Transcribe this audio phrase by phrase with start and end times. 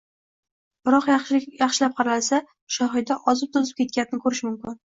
[0.89, 2.41] Biroq yaxshilab qaralsa,
[2.79, 4.79] Shohida ozib-to‘zib ketganini ko‘rish mumkin